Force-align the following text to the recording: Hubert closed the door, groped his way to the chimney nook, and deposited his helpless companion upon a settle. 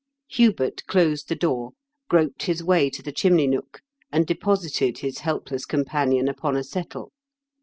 Hubert 0.29 0.83
closed 0.87 1.29
the 1.29 1.35
door, 1.35 1.73
groped 2.09 2.41
his 2.47 2.63
way 2.63 2.89
to 2.89 3.03
the 3.03 3.11
chimney 3.11 3.45
nook, 3.45 3.81
and 4.11 4.25
deposited 4.25 4.97
his 4.97 5.19
helpless 5.19 5.63
companion 5.63 6.27
upon 6.27 6.57
a 6.57 6.63
settle. 6.63 7.11